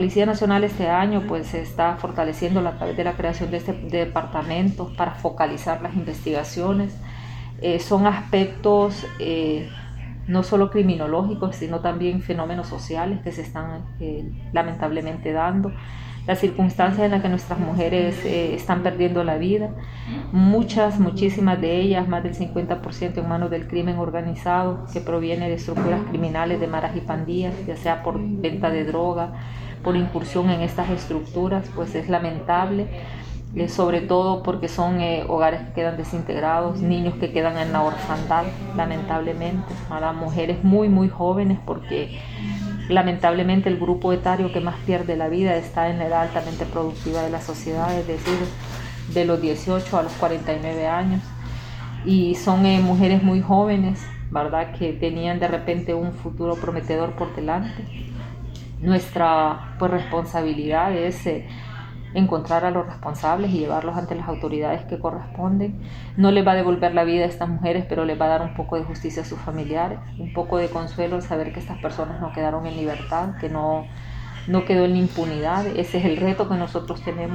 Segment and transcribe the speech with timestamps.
[0.00, 3.74] Policía Nacional este año pues se está fortaleciendo a través de la creación de este
[3.74, 6.96] departamento para focalizar las investigaciones.
[7.60, 9.68] Eh, son aspectos eh,
[10.26, 15.70] no solo criminológicos, sino también fenómenos sociales que se están eh, lamentablemente dando.
[16.26, 19.70] Las circunstancias en las que nuestras mujeres están perdiendo la vida,
[20.32, 25.54] muchas, muchísimas de ellas, más del 50% en manos del crimen organizado, que proviene de
[25.56, 29.32] estructuras criminales, de maras y pandillas, ya sea por venta de droga,
[29.82, 32.88] por incursión en estas estructuras, pues es lamentable,
[33.54, 37.82] eh, sobre todo porque son eh, hogares que quedan desintegrados, niños que quedan en la
[37.82, 38.44] orfandad,
[38.76, 42.20] lamentablemente, a mujeres muy, muy jóvenes, porque
[42.88, 47.22] lamentablemente el grupo etario que más pierde la vida está en la edad altamente productiva
[47.22, 48.38] de la sociedad, es decir,
[49.12, 51.20] de los 18 a los 49 años,
[52.04, 54.72] y son eh, mujeres muy jóvenes, ¿verdad?
[54.78, 57.84] Que tenían de repente un futuro prometedor por delante
[58.80, 61.46] nuestra pues, responsabilidad es eh,
[62.14, 65.80] encontrar a los responsables y llevarlos ante las autoridades que corresponden.
[66.16, 68.42] No les va a devolver la vida a estas mujeres, pero les va a dar
[68.42, 71.78] un poco de justicia a sus familiares, un poco de consuelo al saber que estas
[71.78, 73.86] personas no quedaron en libertad, que no,
[74.48, 75.66] no quedó en impunidad.
[75.66, 77.28] Ese es el reto que nosotros tenemos